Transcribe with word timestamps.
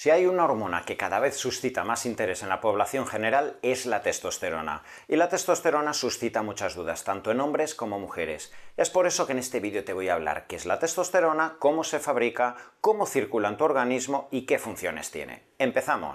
Si 0.00 0.10
hay 0.10 0.26
una 0.26 0.44
hormona 0.44 0.84
que 0.84 0.96
cada 0.96 1.18
vez 1.18 1.36
suscita 1.36 1.82
más 1.82 2.06
interés 2.06 2.44
en 2.44 2.48
la 2.48 2.60
población 2.60 3.04
general 3.04 3.58
es 3.62 3.84
la 3.84 4.00
testosterona. 4.00 4.84
Y 5.08 5.16
la 5.16 5.28
testosterona 5.28 5.92
suscita 5.92 6.40
muchas 6.44 6.76
dudas, 6.76 7.02
tanto 7.02 7.32
en 7.32 7.40
hombres 7.40 7.74
como 7.74 7.98
mujeres. 7.98 8.52
Es 8.76 8.90
por 8.90 9.08
eso 9.08 9.26
que 9.26 9.32
en 9.32 9.40
este 9.40 9.58
vídeo 9.58 9.82
te 9.82 9.94
voy 9.94 10.08
a 10.08 10.14
hablar 10.14 10.46
qué 10.46 10.54
es 10.54 10.66
la 10.66 10.78
testosterona, 10.78 11.56
cómo 11.58 11.82
se 11.82 11.98
fabrica, 11.98 12.54
cómo 12.80 13.06
circula 13.06 13.48
en 13.48 13.56
tu 13.56 13.64
organismo 13.64 14.28
y 14.30 14.46
qué 14.46 14.60
funciones 14.60 15.10
tiene. 15.10 15.42
¡Empezamos! 15.58 16.14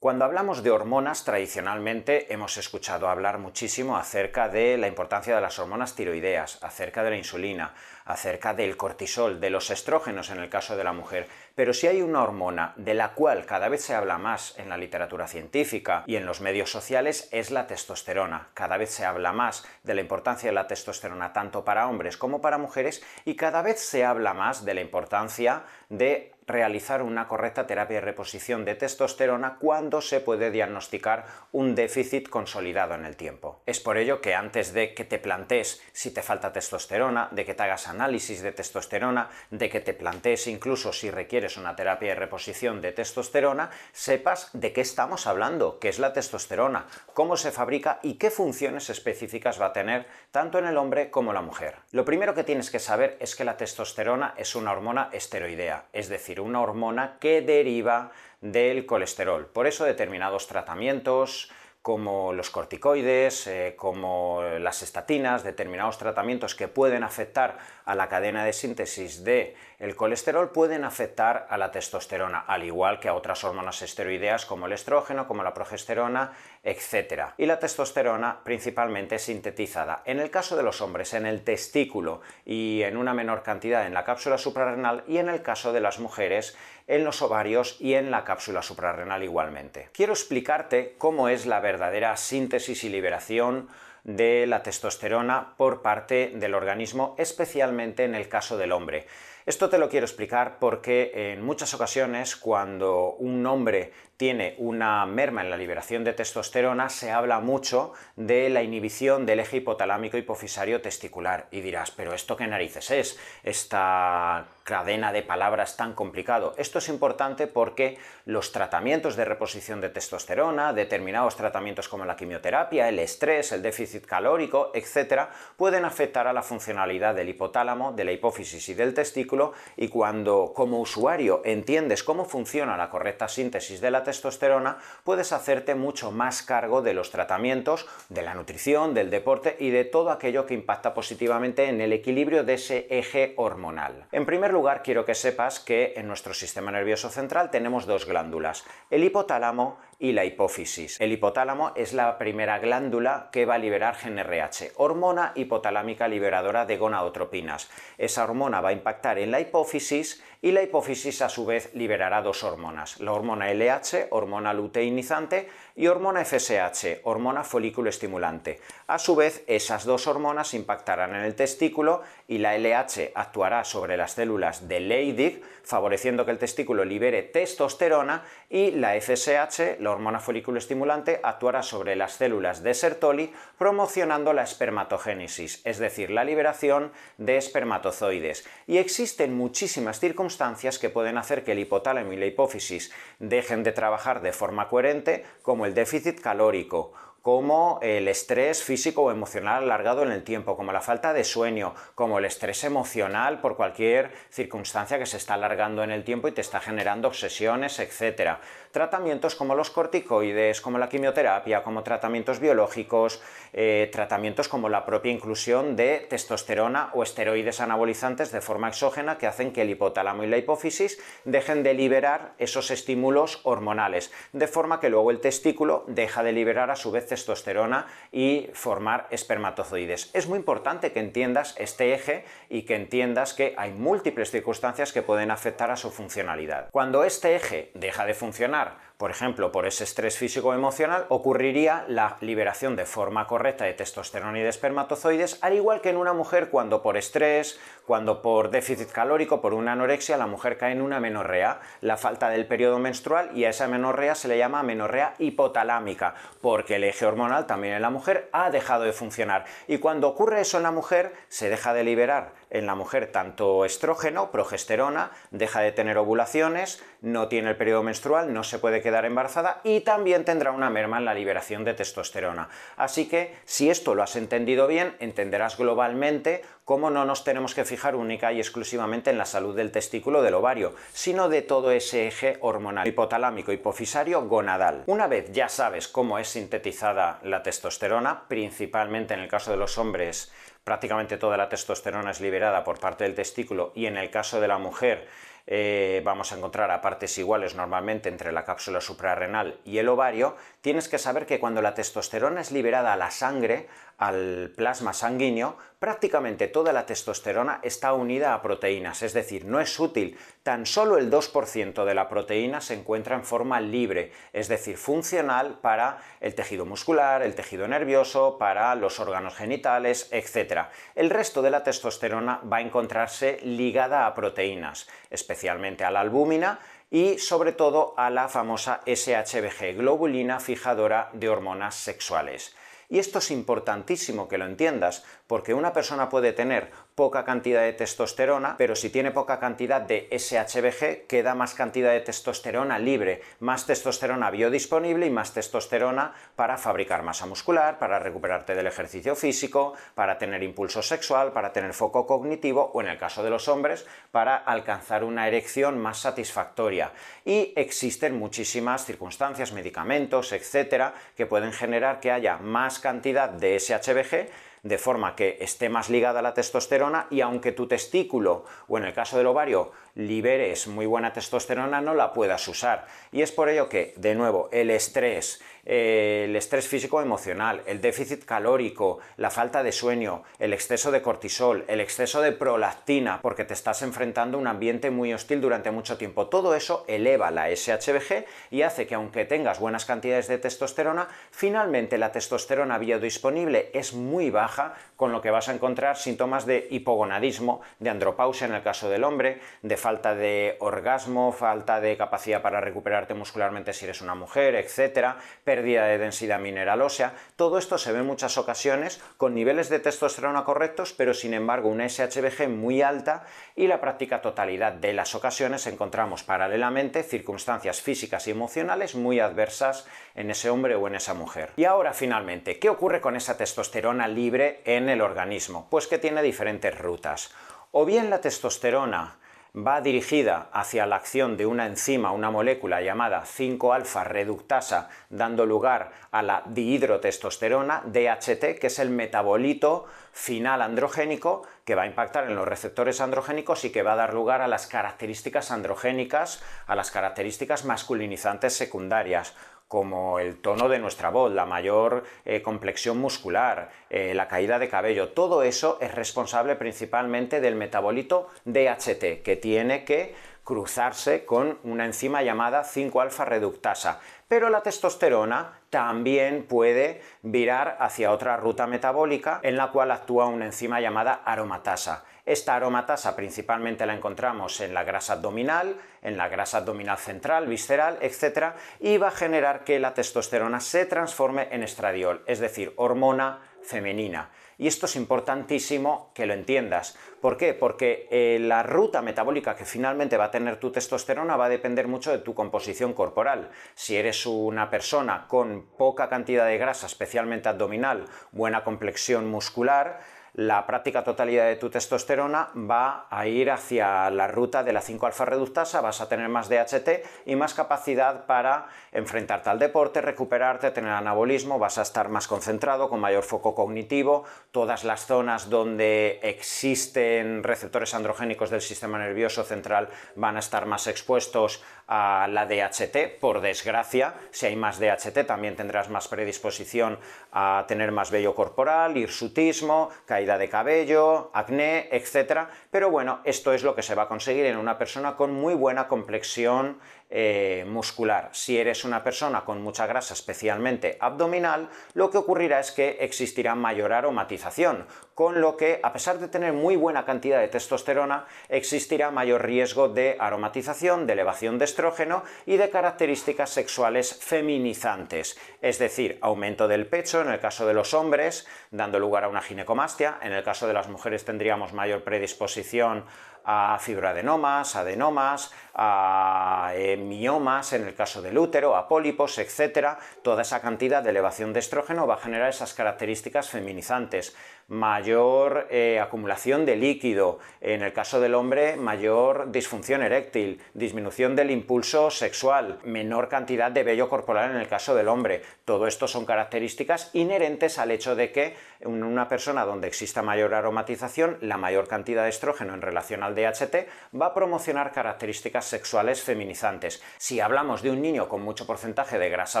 Cuando 0.00 0.24
hablamos 0.24 0.62
de 0.62 0.70
hormonas, 0.70 1.24
tradicionalmente 1.24 2.32
hemos 2.32 2.56
escuchado 2.56 3.08
hablar 3.08 3.38
muchísimo 3.38 3.96
acerca 3.96 4.48
de 4.48 4.78
la 4.78 4.86
importancia 4.86 5.34
de 5.34 5.40
las 5.40 5.58
hormonas 5.58 5.96
tiroideas, 5.96 6.62
acerca 6.62 7.02
de 7.02 7.10
la 7.10 7.16
insulina, 7.16 7.74
acerca 8.04 8.54
del 8.54 8.76
cortisol, 8.76 9.40
de 9.40 9.50
los 9.50 9.70
estrógenos 9.70 10.30
en 10.30 10.38
el 10.38 10.48
caso 10.48 10.76
de 10.76 10.84
la 10.84 10.92
mujer. 10.92 11.26
Pero 11.58 11.74
si 11.74 11.88
hay 11.88 12.02
una 12.02 12.22
hormona 12.22 12.72
de 12.76 12.94
la 12.94 13.14
cual 13.14 13.44
cada 13.44 13.68
vez 13.68 13.82
se 13.82 13.92
habla 13.92 14.16
más 14.16 14.56
en 14.60 14.68
la 14.68 14.76
literatura 14.76 15.26
científica 15.26 16.04
y 16.06 16.14
en 16.14 16.24
los 16.24 16.40
medios 16.40 16.70
sociales 16.70 17.28
es 17.32 17.50
la 17.50 17.66
testosterona. 17.66 18.50
Cada 18.54 18.76
vez 18.76 18.90
se 18.90 19.04
habla 19.04 19.32
más 19.32 19.66
de 19.82 19.96
la 19.96 20.00
importancia 20.00 20.50
de 20.50 20.54
la 20.54 20.68
testosterona 20.68 21.32
tanto 21.32 21.64
para 21.64 21.88
hombres 21.88 22.16
como 22.16 22.40
para 22.40 22.58
mujeres 22.58 23.02
y 23.24 23.34
cada 23.34 23.62
vez 23.62 23.80
se 23.80 24.04
habla 24.04 24.34
más 24.34 24.64
de 24.64 24.74
la 24.74 24.82
importancia 24.82 25.64
de 25.88 26.32
realizar 26.48 27.02
una 27.02 27.28
correcta 27.28 27.66
terapia 27.66 27.96
de 27.96 28.06
reposición 28.06 28.64
de 28.64 28.74
testosterona 28.74 29.58
cuando 29.58 30.00
se 30.00 30.20
puede 30.20 30.50
diagnosticar 30.50 31.26
un 31.52 31.74
déficit 31.74 32.28
consolidado 32.28 32.94
en 32.94 33.04
el 33.04 33.16
tiempo. 33.16 33.60
Es 33.66 33.80
por 33.80 33.98
ello 33.98 34.20
que 34.20 34.34
antes 34.34 34.72
de 34.72 34.94
que 34.94 35.04
te 35.04 35.18
plantees 35.18 35.82
si 35.92 36.10
te 36.10 36.22
falta 36.22 36.52
testosterona, 36.52 37.28
de 37.32 37.44
que 37.44 37.54
te 37.54 37.62
hagas 37.62 37.86
análisis 37.86 38.40
de 38.42 38.52
testosterona, 38.52 39.28
de 39.50 39.68
que 39.68 39.80
te 39.80 39.92
plantees 39.92 40.46
incluso 40.46 40.92
si 40.92 41.10
requieres 41.10 41.47
una 41.56 41.74
terapia 41.76 42.10
de 42.10 42.14
reposición 42.14 42.80
de 42.80 42.92
testosterona, 42.92 43.70
sepas 43.92 44.50
de 44.52 44.72
qué 44.72 44.80
estamos 44.80 45.26
hablando, 45.26 45.78
qué 45.78 45.88
es 45.88 45.98
la 45.98 46.12
testosterona, 46.12 46.86
cómo 47.14 47.36
se 47.36 47.52
fabrica 47.52 47.98
y 48.02 48.14
qué 48.14 48.30
funciones 48.30 48.90
específicas 48.90 49.60
va 49.60 49.66
a 49.66 49.72
tener 49.72 50.06
tanto 50.30 50.58
en 50.58 50.66
el 50.66 50.76
hombre 50.76 51.10
como 51.10 51.32
la 51.32 51.42
mujer. 51.42 51.76
Lo 51.92 52.04
primero 52.04 52.34
que 52.34 52.44
tienes 52.44 52.70
que 52.70 52.78
saber 52.78 53.16
es 53.20 53.34
que 53.36 53.44
la 53.44 53.56
testosterona 53.56 54.34
es 54.36 54.54
una 54.54 54.72
hormona 54.72 55.08
esteroidea, 55.12 55.86
es 55.92 56.08
decir, 56.08 56.40
una 56.40 56.60
hormona 56.60 57.16
que 57.20 57.42
deriva 57.42 58.10
del 58.40 58.86
colesterol. 58.86 59.46
Por 59.46 59.66
eso 59.66 59.84
determinados 59.84 60.46
tratamientos 60.46 61.50
como 61.82 62.32
los 62.32 62.50
corticoides, 62.50 63.46
eh, 63.46 63.74
como 63.76 64.42
las 64.42 64.82
estatinas, 64.82 65.42
determinados 65.42 65.96
tratamientos 65.96 66.54
que 66.54 66.68
pueden 66.68 67.02
afectar 67.02 67.56
a 67.88 67.94
la 67.94 68.10
cadena 68.10 68.44
de 68.44 68.52
síntesis 68.52 69.24
del 69.24 69.54
el 69.78 69.96
colesterol, 69.96 70.50
pueden 70.50 70.84
afectar 70.84 71.46
a 71.48 71.56
la 71.56 71.70
testosterona, 71.70 72.40
al 72.40 72.62
igual 72.64 73.00
que 73.00 73.08
a 73.08 73.14
otras 73.14 73.42
hormonas 73.44 73.80
esteroideas 73.80 74.44
como 74.44 74.66
el 74.66 74.72
estrógeno, 74.72 75.26
como 75.26 75.42
la 75.42 75.54
progesterona, 75.54 76.32
etc. 76.62 77.30
Y 77.38 77.46
la 77.46 77.58
testosterona 77.58 78.44
principalmente 78.44 79.14
es 79.14 79.22
sintetizada, 79.22 80.02
en 80.04 80.20
el 80.20 80.30
caso 80.30 80.54
de 80.54 80.62
los 80.62 80.82
hombres, 80.82 81.14
en 81.14 81.24
el 81.24 81.44
testículo 81.44 82.20
y 82.44 82.82
en 82.82 82.98
una 82.98 83.14
menor 83.14 83.42
cantidad 83.42 83.86
en 83.86 83.94
la 83.94 84.04
cápsula 84.04 84.36
suprarrenal 84.36 85.02
y 85.08 85.16
en 85.16 85.30
el 85.30 85.40
caso 85.40 85.72
de 85.72 85.80
las 85.80 85.98
mujeres 85.98 86.58
en 86.88 87.04
los 87.04 87.22
ovarios 87.22 87.76
y 87.80 87.94
en 87.94 88.10
la 88.10 88.24
cápsula 88.24 88.60
suprarrenal 88.60 89.22
igualmente. 89.22 89.88
Quiero 89.94 90.12
explicarte 90.12 90.94
cómo 90.98 91.30
es 91.30 91.46
la 91.46 91.60
verdadera 91.60 92.14
síntesis 92.18 92.84
y 92.84 92.90
liberación 92.90 93.68
de 94.08 94.46
la 94.46 94.62
testosterona 94.62 95.54
por 95.58 95.82
parte 95.82 96.32
del 96.34 96.54
organismo, 96.54 97.14
especialmente 97.18 98.04
en 98.04 98.14
el 98.14 98.26
caso 98.26 98.56
del 98.56 98.72
hombre. 98.72 99.06
Esto 99.48 99.70
te 99.70 99.78
lo 99.78 99.88
quiero 99.88 100.04
explicar 100.04 100.58
porque 100.58 101.10
en 101.32 101.42
muchas 101.42 101.72
ocasiones 101.72 102.36
cuando 102.36 103.14
un 103.14 103.46
hombre 103.46 103.94
tiene 104.18 104.56
una 104.58 105.06
merma 105.06 105.42
en 105.42 105.48
la 105.48 105.56
liberación 105.56 106.04
de 106.04 106.12
testosterona, 106.12 106.90
se 106.90 107.12
habla 107.12 107.38
mucho 107.38 107.94
de 108.16 108.50
la 108.50 108.62
inhibición 108.62 109.24
del 109.24 109.40
eje 109.40 109.58
hipotalámico 109.58 110.18
hipofisario 110.18 110.82
testicular. 110.82 111.46
Y 111.52 111.60
dirás, 111.60 111.92
pero 111.92 112.12
¿esto 112.12 112.36
qué 112.36 112.46
narices 112.48 112.90
es? 112.90 113.18
Esta 113.44 114.48
cadena 114.64 115.12
de 115.12 115.22
palabras 115.22 115.76
tan 115.76 115.94
complicado. 115.94 116.54
Esto 116.58 116.78
es 116.78 116.88
importante 116.88 117.46
porque 117.46 117.96
los 118.26 118.50
tratamientos 118.52 119.16
de 119.16 119.24
reposición 119.24 119.80
de 119.80 119.88
testosterona, 119.88 120.72
determinados 120.72 121.36
tratamientos 121.36 121.88
como 121.88 122.04
la 122.04 122.16
quimioterapia, 122.16 122.88
el 122.88 122.98
estrés, 122.98 123.52
el 123.52 123.62
déficit 123.62 124.04
calórico, 124.04 124.72
etc., 124.74 125.28
pueden 125.56 125.84
afectar 125.84 126.26
a 126.26 126.32
la 126.32 126.42
funcionalidad 126.42 127.14
del 127.14 127.30
hipotálamo, 127.30 127.92
de 127.92 128.04
la 128.04 128.12
hipófisis 128.12 128.68
y 128.68 128.74
del 128.74 128.92
testículo 128.94 129.37
y 129.76 129.88
cuando 129.88 130.52
como 130.54 130.80
usuario 130.80 131.42
entiendes 131.44 132.02
cómo 132.02 132.24
funciona 132.24 132.76
la 132.76 132.90
correcta 132.90 133.28
síntesis 133.28 133.80
de 133.80 133.90
la 133.90 134.04
testosterona, 134.04 134.78
puedes 135.04 135.32
hacerte 135.32 135.74
mucho 135.74 136.10
más 136.10 136.42
cargo 136.42 136.82
de 136.82 136.94
los 136.94 137.10
tratamientos, 137.10 137.86
de 138.08 138.22
la 138.22 138.34
nutrición, 138.34 138.94
del 138.94 139.10
deporte 139.10 139.56
y 139.58 139.70
de 139.70 139.84
todo 139.84 140.10
aquello 140.10 140.46
que 140.46 140.54
impacta 140.54 140.94
positivamente 140.94 141.68
en 141.68 141.80
el 141.80 141.92
equilibrio 141.92 142.44
de 142.44 142.54
ese 142.54 142.86
eje 142.90 143.34
hormonal. 143.36 144.06
En 144.12 144.26
primer 144.26 144.52
lugar, 144.52 144.82
quiero 144.82 145.04
que 145.04 145.14
sepas 145.14 145.60
que 145.60 145.94
en 145.96 146.08
nuestro 146.08 146.34
sistema 146.34 146.70
nervioso 146.70 147.08
central 147.10 147.50
tenemos 147.50 147.86
dos 147.86 148.06
glándulas, 148.06 148.64
el 148.90 149.04
hipotálamo 149.04 149.78
y 149.98 150.12
la 150.12 150.24
hipófisis. 150.24 151.00
El 151.00 151.12
hipotálamo 151.12 151.72
es 151.74 151.92
la 151.92 152.18
primera 152.18 152.58
glándula 152.58 153.28
que 153.32 153.46
va 153.46 153.54
a 153.54 153.58
liberar 153.58 153.96
GNRH, 154.02 154.72
hormona 154.76 155.32
hipotalámica 155.34 156.06
liberadora 156.06 156.66
de 156.66 156.76
gonadotropinas. 156.76 157.68
Esa 157.98 158.24
hormona 158.24 158.60
va 158.60 158.68
a 158.70 158.72
impactar 158.72 159.18
en 159.18 159.30
la 159.30 159.40
hipófisis 159.40 160.22
y 160.40 160.52
la 160.52 160.62
hipófisis 160.62 161.20
a 161.20 161.28
su 161.28 161.44
vez 161.46 161.74
liberará 161.74 162.22
dos 162.22 162.44
hormonas, 162.44 163.00
la 163.00 163.12
hormona 163.12 163.52
LH, 163.52 164.08
hormona 164.10 164.54
luteinizante, 164.54 165.48
y 165.74 165.86
hormona 165.86 166.24
FSH, 166.24 167.02
hormona 167.04 167.44
folículo 167.44 167.88
estimulante. 167.88 168.60
A 168.88 168.98
su 168.98 169.14
vez, 169.14 169.44
esas 169.46 169.84
dos 169.84 170.06
hormonas 170.06 170.54
impactarán 170.54 171.14
en 171.14 171.22
el 171.22 171.36
testículo 171.36 172.02
y 172.26 172.38
la 172.38 172.56
LH 172.56 173.12
actuará 173.14 173.64
sobre 173.64 173.96
las 173.96 174.12
células 174.12 174.68
de 174.68 174.80
Leydig, 174.80 175.42
favoreciendo 175.62 176.24
que 176.24 176.32
el 176.32 176.38
testículo 176.38 176.84
libere 176.84 177.22
testosterona, 177.22 178.24
y 178.48 178.72
la 178.72 179.00
FSH, 179.00 179.78
la 179.88 179.94
hormona 179.94 180.20
folículo 180.20 180.58
estimulante, 180.58 181.18
actuará 181.22 181.62
sobre 181.62 181.96
las 181.96 182.12
células 182.12 182.62
de 182.62 182.74
Sertoli, 182.74 183.32
promocionando 183.56 184.34
la 184.34 184.42
espermatogénesis, 184.42 185.62
es 185.64 185.78
decir, 185.78 186.10
la 186.10 186.24
liberación 186.24 186.92
de 187.16 187.38
espermatozoides. 187.38 188.46
Y 188.66 188.76
existen 188.76 189.34
muchísimas 189.34 189.98
circunstancias 189.98 190.78
que 190.78 190.90
pueden 190.90 191.16
hacer 191.16 191.42
que 191.42 191.52
el 191.52 191.60
hipotálamo 191.60 192.12
y 192.12 192.16
la 192.16 192.26
hipófisis 192.26 192.92
dejen 193.18 193.62
de 193.62 193.72
trabajar 193.72 194.20
de 194.20 194.32
forma 194.32 194.68
coherente, 194.68 195.24
como 195.40 195.64
el 195.64 195.72
déficit 195.72 196.20
calórico, 196.20 196.92
como 197.22 197.78
el 197.82 198.08
estrés 198.08 198.62
físico 198.62 199.02
o 199.02 199.10
emocional 199.10 199.64
alargado 199.64 200.02
en 200.02 200.12
el 200.12 200.22
tiempo, 200.22 200.56
como 200.56 200.72
la 200.72 200.80
falta 200.80 201.12
de 201.12 201.24
sueño, 201.24 201.74
como 201.94 202.18
el 202.18 202.24
estrés 202.24 202.64
emocional 202.64 203.40
por 203.40 203.56
cualquier 203.56 204.12
circunstancia 204.30 204.98
que 204.98 205.06
se 205.06 205.16
está 205.16 205.34
alargando 205.34 205.82
en 205.82 205.90
el 205.90 206.04
tiempo 206.04 206.28
y 206.28 206.32
te 206.32 206.40
está 206.40 206.60
generando 206.60 207.08
obsesiones, 207.08 207.80
etc. 207.80 208.38
Tratamientos 208.70 209.34
como 209.34 209.54
los 209.54 209.70
corticoides, 209.70 210.60
como 210.60 210.78
la 210.78 210.88
quimioterapia, 210.88 211.62
como 211.62 211.82
tratamientos 211.82 212.38
biológicos, 212.38 213.20
eh, 213.52 213.88
tratamientos 213.92 214.48
como 214.48 214.68
la 214.68 214.86
propia 214.86 215.12
inclusión 215.12 215.74
de 215.74 216.06
testosterona 216.08 216.90
o 216.94 217.02
esteroides 217.02 217.60
anabolizantes 217.60 218.30
de 218.30 218.40
forma 218.40 218.68
exógena 218.68 219.18
que 219.18 219.26
hacen 219.26 219.52
que 219.52 219.62
el 219.62 219.70
hipotálamo 219.70 220.24
y 220.24 220.28
la 220.28 220.38
hipófisis 220.38 220.98
dejen 221.24 221.62
de 221.62 221.74
liberar 221.74 222.34
esos 222.38 222.70
estímulos 222.70 223.40
hormonales, 223.42 224.12
de 224.32 224.46
forma 224.46 224.80
que 224.80 224.90
luego 224.90 225.10
el 225.10 225.20
testículo 225.20 225.84
deja 225.88 226.22
de 226.22 226.32
liberar 226.32 226.70
a 226.70 226.76
su 226.76 226.90
vez 226.90 227.08
testosterona 227.18 227.86
y 228.12 228.48
formar 228.52 229.08
espermatozoides. 229.10 230.10
Es 230.14 230.28
muy 230.28 230.38
importante 230.38 230.92
que 230.92 231.00
entiendas 231.00 231.54
este 231.58 231.92
eje 231.92 232.24
y 232.48 232.62
que 232.62 232.76
entiendas 232.76 233.34
que 233.34 233.54
hay 233.58 233.72
múltiples 233.72 234.30
circunstancias 234.30 234.92
que 234.92 235.02
pueden 235.02 235.30
afectar 235.30 235.70
a 235.70 235.76
su 235.76 235.90
funcionalidad. 235.90 236.68
Cuando 236.70 237.04
este 237.04 237.34
eje 237.34 237.70
deja 237.74 238.06
de 238.06 238.14
funcionar, 238.14 238.87
por 238.98 239.12
ejemplo, 239.12 239.52
por 239.52 239.64
ese 239.64 239.84
estrés 239.84 240.18
físico 240.18 240.48
o 240.48 240.54
emocional, 240.54 241.06
ocurriría 241.08 241.84
la 241.86 242.16
liberación 242.20 242.74
de 242.74 242.84
forma 242.84 243.28
correcta 243.28 243.64
de 243.64 243.72
testosterona 243.72 244.40
y 244.40 244.42
de 244.42 244.48
espermatozoides, 244.48 245.38
al 245.40 245.54
igual 245.54 245.80
que 245.80 245.90
en 245.90 245.96
una 245.96 246.14
mujer 246.14 246.50
cuando 246.50 246.82
por 246.82 246.96
estrés, 246.96 247.60
cuando 247.86 248.22
por 248.22 248.50
déficit 248.50 248.90
calórico, 248.90 249.40
por 249.40 249.54
una 249.54 249.70
anorexia, 249.72 250.16
la 250.16 250.26
mujer 250.26 250.58
cae 250.58 250.72
en 250.72 250.82
una 250.82 250.98
menorrea, 250.98 251.60
la 251.80 251.96
falta 251.96 252.28
del 252.28 252.48
periodo 252.48 252.80
menstrual, 252.80 253.30
y 253.34 253.44
a 253.44 253.50
esa 253.50 253.68
menorrea 253.68 254.16
se 254.16 254.26
le 254.26 254.36
llama 254.36 254.64
menorrea 254.64 255.14
hipotalámica, 255.20 256.16
porque 256.40 256.74
el 256.74 256.82
eje 256.82 257.06
hormonal 257.06 257.46
también 257.46 257.74
en 257.74 257.82
la 257.82 257.90
mujer 257.90 258.28
ha 258.32 258.50
dejado 258.50 258.82
de 258.82 258.92
funcionar. 258.92 259.44
Y 259.68 259.78
cuando 259.78 260.08
ocurre 260.08 260.40
eso 260.40 260.56
en 260.56 260.64
la 260.64 260.72
mujer, 260.72 261.14
se 261.28 261.48
deja 261.48 261.72
de 261.72 261.84
liberar 261.84 262.32
en 262.50 262.66
la 262.66 262.74
mujer 262.74 263.12
tanto 263.12 263.64
estrógeno, 263.64 264.30
progesterona, 264.30 265.10
deja 265.30 265.60
de 265.60 265.72
tener 265.72 265.98
ovulaciones, 265.98 266.82
no 267.00 267.28
tiene 267.28 267.50
el 267.50 267.56
periodo 267.56 267.82
menstrual, 267.82 268.32
no 268.32 268.44
se 268.44 268.58
puede 268.58 268.82
quedar 268.82 269.04
embarazada 269.04 269.60
y 269.64 269.80
también 269.80 270.24
tendrá 270.24 270.50
una 270.50 270.70
merma 270.70 270.98
en 270.98 271.04
la 271.04 271.14
liberación 271.14 271.64
de 271.64 271.74
testosterona. 271.74 272.48
Así 272.76 273.08
que 273.08 273.34
si 273.44 273.70
esto 273.70 273.94
lo 273.94 274.02
has 274.02 274.16
entendido 274.16 274.66
bien, 274.66 274.96
entenderás 274.98 275.56
globalmente 275.56 276.42
cómo 276.68 276.90
no 276.90 277.06
nos 277.06 277.24
tenemos 277.24 277.54
que 277.54 277.64
fijar 277.64 277.96
única 277.96 278.30
y 278.30 278.40
exclusivamente 278.40 279.08
en 279.08 279.16
la 279.16 279.24
salud 279.24 279.56
del 279.56 279.72
testículo 279.72 280.20
del 280.20 280.34
ovario, 280.34 280.74
sino 280.92 281.30
de 281.30 281.40
todo 281.40 281.70
ese 281.70 282.06
eje 282.06 282.36
hormonal 282.42 282.86
hipotalámico, 282.86 283.52
hipofisario, 283.52 284.28
gonadal. 284.28 284.82
Una 284.84 285.06
vez 285.06 285.32
ya 285.32 285.48
sabes 285.48 285.88
cómo 285.88 286.18
es 286.18 286.28
sintetizada 286.28 287.20
la 287.22 287.42
testosterona, 287.42 288.28
principalmente 288.28 289.14
en 289.14 289.20
el 289.20 289.28
caso 289.28 289.50
de 289.50 289.56
los 289.56 289.78
hombres, 289.78 290.30
prácticamente 290.62 291.16
toda 291.16 291.38
la 291.38 291.48
testosterona 291.48 292.10
es 292.10 292.20
liberada 292.20 292.64
por 292.64 292.78
parte 292.78 293.04
del 293.04 293.14
testículo 293.14 293.72
y 293.74 293.86
en 293.86 293.96
el 293.96 294.10
caso 294.10 294.38
de 294.38 294.48
la 294.48 294.58
mujer 294.58 295.08
eh, 295.50 296.02
vamos 296.04 296.30
a 296.30 296.36
encontrar 296.36 296.70
a 296.70 296.82
partes 296.82 297.16
iguales 297.16 297.54
normalmente 297.54 298.10
entre 298.10 298.32
la 298.32 298.44
cápsula 298.44 298.82
suprarrenal 298.82 299.58
y 299.64 299.78
el 299.78 299.88
ovario, 299.88 300.36
tienes 300.60 300.90
que 300.90 300.98
saber 300.98 301.24
que 301.24 301.40
cuando 301.40 301.62
la 301.62 301.72
testosterona 301.72 302.42
es 302.42 302.52
liberada 302.52 302.92
a 302.92 302.98
la 302.98 303.10
sangre, 303.10 303.66
al 303.98 304.52
plasma 304.56 304.92
sanguíneo, 304.92 305.58
prácticamente 305.80 306.46
toda 306.46 306.72
la 306.72 306.86
testosterona 306.86 307.60
está 307.62 307.92
unida 307.92 308.32
a 308.32 308.42
proteínas, 308.42 309.02
es 309.02 309.12
decir, 309.12 309.44
no 309.44 309.60
es 309.60 309.78
útil. 309.78 310.16
Tan 310.44 310.66
solo 310.66 310.98
el 310.98 311.10
2% 311.10 311.84
de 311.84 311.94
la 311.94 312.08
proteína 312.08 312.60
se 312.60 312.74
encuentra 312.74 313.16
en 313.16 313.24
forma 313.24 313.60
libre, 313.60 314.12
es 314.32 314.46
decir, 314.46 314.76
funcional 314.76 315.58
para 315.60 315.98
el 316.20 316.36
tejido 316.36 316.64
muscular, 316.64 317.22
el 317.22 317.34
tejido 317.34 317.66
nervioso, 317.66 318.38
para 318.38 318.74
los 318.76 319.00
órganos 319.00 319.34
genitales, 319.34 320.08
etc. 320.12 320.68
El 320.94 321.10
resto 321.10 321.42
de 321.42 321.50
la 321.50 321.64
testosterona 321.64 322.40
va 322.50 322.58
a 322.58 322.62
encontrarse 322.62 323.40
ligada 323.42 324.06
a 324.06 324.14
proteínas, 324.14 324.88
especialmente 325.10 325.84
a 325.84 325.90
la 325.90 326.00
albúmina, 326.00 326.60
y 326.90 327.18
sobre 327.18 327.52
todo 327.52 327.94
a 327.96 328.10
la 328.10 328.28
famosa 328.28 328.80
SHBG, 328.86 329.76
globulina 329.76 330.40
fijadora 330.40 331.10
de 331.12 331.28
hormonas 331.28 331.74
sexuales. 331.74 332.54
Y 332.88 332.98
esto 332.98 333.18
es 333.18 333.30
importantísimo 333.30 334.28
que 334.28 334.38
lo 334.38 334.46
entiendas, 334.46 335.04
porque 335.28 335.54
una 335.54 335.72
persona 335.72 336.08
puede 336.08 336.32
tener 336.32 336.70
poca 336.94 337.24
cantidad 337.24 337.62
de 337.62 337.74
testosterona, 337.74 338.56
pero 338.56 338.74
si 338.74 338.90
tiene 338.90 339.12
poca 339.12 339.38
cantidad 339.38 339.80
de 339.80 340.08
SHBG, 340.10 341.06
queda 341.06 341.34
más 341.34 341.54
cantidad 341.54 341.92
de 341.92 342.00
testosterona 342.00 342.78
libre, 342.78 343.20
más 343.38 343.66
testosterona 343.66 344.30
biodisponible 344.30 345.06
y 345.06 345.10
más 345.10 345.32
testosterona 345.32 346.14
para 346.34 346.56
fabricar 346.56 347.02
masa 347.02 347.26
muscular, 347.26 347.78
para 347.78 347.98
recuperarte 347.98 348.54
del 348.54 348.66
ejercicio 348.66 349.14
físico, 349.14 349.74
para 349.94 350.18
tener 350.18 350.42
impulso 350.42 350.82
sexual, 350.82 351.32
para 351.32 351.52
tener 351.52 351.74
foco 351.74 352.06
cognitivo 352.06 352.72
o 352.74 352.80
en 352.80 352.88
el 352.88 352.98
caso 352.98 353.22
de 353.22 353.30
los 353.30 353.48
hombres, 353.48 353.86
para 354.10 354.34
alcanzar 354.34 355.04
una 355.04 355.28
erección 355.28 355.78
más 355.78 355.98
satisfactoria. 355.98 356.92
Y 357.26 357.52
existen 357.54 358.18
muchísimas 358.18 358.86
circunstancias, 358.86 359.52
medicamentos, 359.52 360.32
etcétera, 360.32 360.94
que 361.14 361.26
pueden 361.26 361.52
generar 361.52 362.00
que 362.00 362.12
haya 362.12 362.38
más 362.38 362.78
cantidad 362.78 363.28
de 363.28 363.60
SHBG 363.60 364.47
de 364.62 364.78
forma 364.78 365.14
que 365.14 365.38
esté 365.40 365.68
más 365.68 365.90
ligada 365.90 366.20
a 366.20 366.22
la 366.22 366.34
testosterona 366.34 367.06
y 367.10 367.20
aunque 367.20 367.52
tu 367.52 367.66
testículo 367.66 368.44
o 368.66 368.78
en 368.78 368.84
el 368.84 368.92
caso 368.92 369.16
del 369.16 369.26
ovario 369.26 369.72
liberes 369.98 370.68
muy 370.68 370.86
buena 370.86 371.12
testosterona 371.12 371.80
no 371.80 371.92
la 371.92 372.12
puedas 372.12 372.46
usar. 372.48 372.86
Y 373.12 373.22
es 373.22 373.32
por 373.32 373.48
ello 373.48 373.68
que, 373.68 373.92
de 373.96 374.14
nuevo, 374.14 374.48
el 374.52 374.70
estrés, 374.70 375.42
el 375.64 376.34
estrés 376.36 376.66
físico-emocional, 376.66 377.62
el 377.66 377.80
déficit 377.80 378.24
calórico, 378.24 379.00
la 379.16 379.30
falta 379.30 379.62
de 379.62 379.72
sueño, 379.72 380.22
el 380.38 380.54
exceso 380.54 380.90
de 380.90 381.02
cortisol, 381.02 381.64
el 381.68 381.80
exceso 381.80 382.22
de 382.22 382.32
prolactina, 382.32 383.20
porque 383.20 383.44
te 383.44 383.54
estás 383.54 383.82
enfrentando 383.82 384.38
a 384.38 384.40
un 384.40 384.46
ambiente 384.46 384.90
muy 384.90 385.12
hostil 385.12 385.40
durante 385.40 385.70
mucho 385.70 385.98
tiempo, 385.98 386.28
todo 386.28 386.54
eso 386.54 386.84
eleva 386.88 387.30
la 387.30 387.54
SHBG 387.54 388.24
y 388.50 388.62
hace 388.62 388.86
que 388.86 388.94
aunque 388.94 389.24
tengas 389.24 389.58
buenas 389.58 389.84
cantidades 389.84 390.28
de 390.28 390.38
testosterona, 390.38 391.08
finalmente 391.30 391.98
la 391.98 392.12
testosterona 392.12 392.78
biodisponible 392.78 393.70
es 393.74 393.92
muy 393.92 394.30
baja, 394.30 394.74
con 394.98 395.12
lo 395.12 395.22
que 395.22 395.30
vas 395.30 395.48
a 395.48 395.54
encontrar 395.54 395.96
síntomas 395.96 396.44
de 396.44 396.66
hipogonadismo, 396.70 397.60
de 397.78 397.88
andropausia 397.88 398.48
en 398.48 398.54
el 398.54 398.64
caso 398.64 398.90
del 398.90 399.04
hombre, 399.04 399.40
de 399.62 399.76
falta 399.76 400.16
de 400.16 400.56
orgasmo, 400.58 401.30
falta 401.30 401.80
de 401.80 401.96
capacidad 401.96 402.42
para 402.42 402.60
recuperarte 402.60 403.14
muscularmente 403.14 403.72
si 403.72 403.84
eres 403.84 404.00
una 404.00 404.16
mujer, 404.16 404.56
etcétera, 404.56 405.18
pérdida 405.44 405.84
de 405.84 405.98
densidad 405.98 406.40
mineral 406.40 406.82
ósea. 406.82 407.14
Todo 407.36 407.58
esto 407.58 407.78
se 407.78 407.92
ve 407.92 408.00
en 408.00 408.06
muchas 408.06 408.38
ocasiones 408.38 409.00
con 409.16 409.36
niveles 409.36 409.68
de 409.68 409.78
testosterona 409.78 410.42
correctos, 410.42 410.92
pero 410.92 411.14
sin 411.14 411.32
embargo 411.32 411.68
una 411.68 411.88
SHBG 411.88 412.48
muy 412.48 412.82
alta 412.82 413.24
y 413.54 413.68
la 413.68 413.80
práctica 413.80 414.20
totalidad 414.20 414.72
de 414.72 414.94
las 414.94 415.14
ocasiones 415.14 415.68
encontramos 415.68 416.24
paralelamente 416.24 417.04
circunstancias 417.04 417.80
físicas 417.80 418.26
y 418.26 418.32
emocionales 418.32 418.96
muy 418.96 419.20
adversas 419.20 419.86
en 420.16 420.32
ese 420.32 420.50
hombre 420.50 420.74
o 420.74 420.88
en 420.88 420.96
esa 420.96 421.14
mujer. 421.14 421.52
Y 421.54 421.66
ahora 421.66 421.92
finalmente, 421.92 422.58
¿qué 422.58 422.68
ocurre 422.68 423.00
con 423.00 423.14
esa 423.14 423.36
testosterona 423.36 424.08
libre 424.08 424.60
el 424.88 425.00
organismo? 425.00 425.68
Pues 425.70 425.86
que 425.86 425.98
tiene 425.98 426.22
diferentes 426.22 426.76
rutas. 426.78 427.32
O 427.72 427.84
bien 427.84 428.10
la 428.10 428.20
testosterona 428.20 429.18
va 429.56 429.80
dirigida 429.80 430.48
hacia 430.52 430.86
la 430.86 430.96
acción 430.96 431.36
de 431.36 431.46
una 431.46 431.66
enzima, 431.66 432.12
una 432.12 432.30
molécula 432.30 432.80
llamada 432.80 433.22
5-alfa 433.24 434.04
reductasa, 434.04 434.88
dando 435.08 435.46
lugar 435.46 435.90
a 436.10 436.22
la 436.22 436.42
dihidrotestosterona, 436.46 437.82
DHT, 437.86 438.58
que 438.60 438.66
es 438.66 438.78
el 438.78 438.90
metabolito 438.90 439.86
final 440.12 440.62
androgénico 440.62 441.46
que 441.64 441.74
va 441.74 441.82
a 441.82 441.86
impactar 441.86 442.24
en 442.24 442.36
los 442.36 442.46
receptores 442.46 443.00
androgénicos 443.00 443.64
y 443.64 443.70
que 443.70 443.82
va 443.82 443.92
a 443.92 443.96
dar 443.96 444.14
lugar 444.14 444.42
a 444.42 444.48
las 444.48 444.66
características 444.66 445.50
androgénicas, 445.50 446.42
a 446.66 446.74
las 446.74 446.90
características 446.90 447.64
masculinizantes 447.64 448.54
secundarias 448.54 449.34
como 449.68 450.18
el 450.18 450.36
tono 450.40 450.68
de 450.68 450.78
nuestra 450.78 451.10
voz, 451.10 451.30
la 451.30 451.44
mayor 451.44 452.04
eh, 452.24 452.40
complexión 452.40 452.98
muscular, 452.98 453.70
eh, 453.90 454.14
la 454.14 454.26
caída 454.26 454.58
de 454.58 454.68
cabello, 454.68 455.10
todo 455.10 455.42
eso 455.42 455.78
es 455.82 455.94
responsable 455.94 456.56
principalmente 456.56 457.40
del 457.40 457.54
metabolito 457.54 458.28
DHT, 458.46 459.22
que 459.22 459.38
tiene 459.40 459.84
que 459.84 460.14
cruzarse 460.48 461.26
con 461.26 461.58
una 461.62 461.84
enzima 461.84 462.22
llamada 462.22 462.64
5-alfa 462.64 463.26
reductasa. 463.26 464.00
Pero 464.28 464.48
la 464.48 464.62
testosterona 464.62 465.60
también 465.68 466.44
puede 466.44 467.02
virar 467.20 467.76
hacia 467.80 468.12
otra 468.12 468.38
ruta 468.38 468.66
metabólica 468.66 469.40
en 469.42 469.58
la 469.58 469.70
cual 469.70 469.90
actúa 469.90 470.24
una 470.24 470.46
enzima 470.46 470.80
llamada 470.80 471.20
aromatasa. 471.26 472.06
Esta 472.24 472.56
aromatasa 472.56 473.14
principalmente 473.14 473.84
la 473.84 473.92
encontramos 473.92 474.62
en 474.62 474.72
la 474.72 474.84
grasa 474.84 475.14
abdominal, 475.14 475.76
en 476.00 476.16
la 476.16 476.28
grasa 476.28 476.58
abdominal 476.58 476.96
central, 476.96 477.46
visceral, 477.46 477.98
etc. 478.00 478.54
y 478.80 478.96
va 478.96 479.08
a 479.08 479.10
generar 479.10 479.64
que 479.64 479.78
la 479.78 479.92
testosterona 479.92 480.60
se 480.60 480.86
transforme 480.86 481.48
en 481.50 481.62
estradiol, 481.62 482.22
es 482.24 482.38
decir, 482.38 482.72
hormona 482.76 483.40
femenina. 483.62 484.30
Y 484.58 484.66
esto 484.66 484.86
es 484.86 484.96
importantísimo 484.96 486.10
que 486.14 486.26
lo 486.26 486.34
entiendas. 486.34 486.98
¿Por 487.20 487.36
qué? 487.36 487.54
Porque 487.54 488.08
eh, 488.10 488.38
la 488.40 488.64
ruta 488.64 489.02
metabólica 489.02 489.54
que 489.54 489.64
finalmente 489.64 490.16
va 490.16 490.24
a 490.24 490.30
tener 490.32 490.58
tu 490.58 490.72
testosterona 490.72 491.36
va 491.36 491.46
a 491.46 491.48
depender 491.48 491.86
mucho 491.86 492.10
de 492.10 492.18
tu 492.18 492.34
composición 492.34 492.92
corporal. 492.92 493.50
Si 493.76 493.96
eres 493.96 494.26
una 494.26 494.68
persona 494.68 495.26
con 495.28 495.68
poca 495.78 496.08
cantidad 496.08 496.44
de 496.44 496.58
grasa, 496.58 496.86
especialmente 496.86 497.48
abdominal, 497.48 498.06
buena 498.32 498.64
complexión 498.64 499.30
muscular, 499.30 500.00
la 500.38 500.64
práctica 500.68 501.02
totalidad 501.02 501.48
de 501.48 501.56
tu 501.56 501.68
testosterona 501.68 502.50
va 502.54 503.08
a 503.10 503.26
ir 503.26 503.50
hacia 503.50 504.08
la 504.08 504.28
ruta 504.28 504.62
de 504.62 504.72
la 504.72 504.80
5-alfa 504.80 505.24
reductasa, 505.24 505.80
vas 505.80 506.00
a 506.00 506.08
tener 506.08 506.28
más 506.28 506.48
DHT 506.48 507.26
y 507.26 507.34
más 507.34 507.54
capacidad 507.54 508.24
para 508.24 508.68
enfrentarte 508.92 509.50
al 509.50 509.58
deporte, 509.58 510.00
recuperarte, 510.00 510.70
tener 510.70 510.92
anabolismo, 510.92 511.58
vas 511.58 511.78
a 511.78 511.82
estar 511.82 512.08
más 512.08 512.28
concentrado, 512.28 512.88
con 512.88 513.00
mayor 513.00 513.24
foco 513.24 513.52
cognitivo, 513.56 514.22
todas 514.52 514.84
las 514.84 515.06
zonas 515.06 515.50
donde 515.50 516.20
existen 516.22 517.42
receptores 517.42 517.92
androgénicos 517.94 518.50
del 518.50 518.60
sistema 518.60 518.96
nervioso 518.96 519.42
central 519.42 519.88
van 520.14 520.36
a 520.36 520.38
estar 520.38 520.66
más 520.66 520.86
expuestos 520.86 521.64
a 521.88 522.28
la 522.30 522.46
DHT, 522.46 523.18
por 523.18 523.40
desgracia, 523.40 524.14
si 524.30 524.46
hay 524.46 524.54
más 524.54 524.78
DHT 524.78 525.26
también 525.26 525.56
tendrás 525.56 525.88
más 525.88 526.06
predisposición 526.06 526.96
a 527.32 527.64
tener 527.66 527.90
más 527.90 528.12
vello 528.12 528.36
corporal, 528.36 528.96
hirsutismo, 528.96 529.88
caída 530.04 530.27
de 530.36 530.48
cabello, 530.50 531.30
acné, 531.32 531.88
etc. 531.92 532.48
Pero 532.70 532.90
bueno, 532.90 533.20
esto 533.24 533.52
es 533.54 533.62
lo 533.62 533.74
que 533.74 533.82
se 533.82 533.94
va 533.94 534.02
a 534.02 534.08
conseguir 534.08 534.44
en 534.46 534.58
una 534.58 534.76
persona 534.76 535.16
con 535.16 535.32
muy 535.32 535.54
buena 535.54 535.88
complexión 535.88 536.78
eh, 537.08 537.64
muscular. 537.66 538.28
Si 538.32 538.58
eres 538.58 538.84
una 538.84 539.02
persona 539.02 539.44
con 539.44 539.62
mucha 539.62 539.86
grasa, 539.86 540.12
especialmente 540.12 540.98
abdominal, 541.00 541.70
lo 541.94 542.10
que 542.10 542.18
ocurrirá 542.18 542.60
es 542.60 542.72
que 542.72 542.98
existirá 543.00 543.54
mayor 543.54 543.94
aromatización, 543.94 544.86
con 545.18 545.40
lo 545.40 545.56
que, 545.56 545.80
a 545.82 545.92
pesar 545.92 546.20
de 546.20 546.28
tener 546.28 546.52
muy 546.52 546.76
buena 546.76 547.04
cantidad 547.04 547.40
de 547.40 547.48
testosterona, 547.48 548.26
existirá 548.48 549.10
mayor 549.10 549.44
riesgo 549.44 549.88
de 549.88 550.16
aromatización, 550.20 551.08
de 551.08 551.14
elevación 551.14 551.58
de 551.58 551.64
estrógeno 551.64 552.22
y 552.46 552.56
de 552.56 552.70
características 552.70 553.50
sexuales 553.50 554.14
feminizantes, 554.14 555.36
es 555.60 555.80
decir, 555.80 556.20
aumento 556.22 556.68
del 556.68 556.86
pecho 556.86 557.20
en 557.20 557.30
el 557.30 557.40
caso 557.40 557.66
de 557.66 557.74
los 557.74 557.94
hombres, 557.94 558.46
dando 558.70 559.00
lugar 559.00 559.24
a 559.24 559.28
una 559.28 559.42
ginecomastia, 559.42 560.18
en 560.22 560.34
el 560.34 560.44
caso 560.44 560.68
de 560.68 560.74
las 560.74 560.88
mujeres 560.88 561.24
tendríamos 561.24 561.72
mayor 561.72 562.04
predisposición 562.04 563.04
a 563.50 563.78
fibroadenomas, 563.80 564.76
adenomas, 564.76 565.52
a 565.74 566.70
miomas 566.98 567.72
en 567.72 567.86
el 567.86 567.94
caso 567.94 568.20
del 568.20 568.36
útero, 568.36 568.76
a 568.76 568.86
pólipos, 568.86 569.38
etc. 569.38 569.96
Toda 570.22 570.42
esa 570.42 570.60
cantidad 570.60 571.02
de 571.02 571.10
elevación 571.10 571.54
de 571.54 571.60
estrógeno 571.60 572.06
va 572.06 572.14
a 572.14 572.18
generar 572.18 572.50
esas 572.50 572.74
características 572.74 573.48
feminizantes. 573.48 574.36
Mayor 574.68 575.66
eh, 575.70 575.98
acumulación 575.98 576.66
de 576.66 576.76
líquido, 576.76 577.38
en 577.62 577.82
el 577.82 577.94
caso 577.94 578.20
del 578.20 578.34
hombre 578.34 578.76
mayor 578.76 579.50
disfunción 579.50 580.02
eréctil, 580.02 580.60
disminución 580.74 581.34
del 581.34 581.50
impulso 581.50 582.10
sexual, 582.10 582.78
menor 582.84 583.28
cantidad 583.28 583.70
de 583.70 583.82
vello 583.82 584.10
corporal 584.10 584.50
en 584.50 584.58
el 584.58 584.68
caso 584.68 584.94
del 584.94 585.08
hombre. 585.08 585.42
Todo 585.64 585.86
esto 585.86 586.06
son 586.06 586.26
características 586.26 587.10
inherentes 587.14 587.78
al 587.78 587.90
hecho 587.90 588.14
de 588.14 588.30
que 588.30 588.56
en 588.80 589.02
una 589.02 589.26
persona 589.26 589.64
donde 589.64 589.88
exista 589.88 590.22
mayor 590.22 590.52
aromatización, 590.52 591.38
la 591.40 591.56
mayor 591.56 591.88
cantidad 591.88 592.24
de 592.24 592.28
estrógeno 592.28 592.74
en 592.74 592.82
relación 592.82 593.22
al 593.22 593.34
DHT 593.34 593.88
va 594.20 594.26
a 594.26 594.34
promocionar 594.34 594.92
características 594.92 595.64
sexuales 595.64 596.22
feminizantes. 596.22 597.02
Si 597.16 597.40
hablamos 597.40 597.80
de 597.82 597.90
un 597.90 598.02
niño 598.02 598.28
con 598.28 598.42
mucho 598.42 598.66
porcentaje 598.66 599.18
de 599.18 599.30
grasa 599.30 599.60